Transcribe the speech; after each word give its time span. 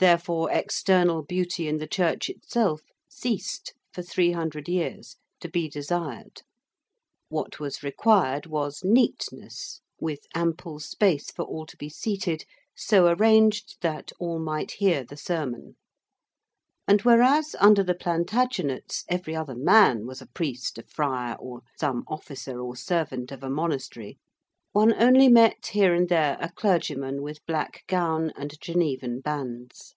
Therefore 0.00 0.48
external 0.52 1.22
beauty 1.24 1.66
in 1.66 1.78
the 1.78 1.88
church 1.88 2.30
itself 2.30 2.82
ceased 3.08 3.74
for 3.92 4.00
three 4.00 4.30
hundred 4.30 4.68
years 4.68 5.16
to 5.40 5.48
be 5.50 5.68
desired. 5.68 6.42
What 7.30 7.58
was 7.58 7.82
required 7.82 8.46
was 8.46 8.84
neatness, 8.84 9.80
with 10.00 10.20
ample 10.36 10.78
space 10.78 11.32
for 11.32 11.44
all 11.46 11.66
to 11.66 11.76
be 11.76 11.88
seated, 11.88 12.44
so 12.76 13.08
arranged 13.08 13.78
that 13.80 14.12
all 14.20 14.38
might 14.38 14.70
hear 14.70 15.02
the 15.02 15.16
sermon. 15.16 15.74
And 16.86 17.02
whereas 17.02 17.56
under 17.58 17.82
the 17.82 17.96
Plantagenets 17.96 19.04
every 19.08 19.34
other 19.34 19.56
man 19.56 20.06
was 20.06 20.22
a 20.22 20.26
priest, 20.26 20.78
a 20.78 20.84
friar, 20.84 21.34
or 21.40 21.62
some 21.76 22.04
officer 22.06 22.60
or 22.60 22.76
servant 22.76 23.32
of 23.32 23.42
a 23.42 23.50
monastery, 23.50 24.16
one 24.72 24.92
only 25.02 25.28
met 25.28 25.68
here 25.68 25.94
and 25.94 26.10
there 26.10 26.36
a 26.40 26.50
clergyman 26.52 27.22
with 27.22 27.44
black 27.46 27.82
gown 27.88 28.30
and 28.36 28.52
Genevan 28.60 29.18
bands. 29.18 29.94